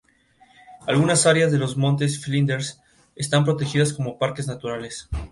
Algunas 0.87 1.27
áreas 1.27 1.51
de 1.51 1.59
los 1.59 1.77
Montes 1.77 2.19
Flinders 2.25 2.81
están 3.15 3.43
protegidas 3.45 3.93
como 3.93 4.17
parques 4.17 4.47
naturales. 4.47 5.07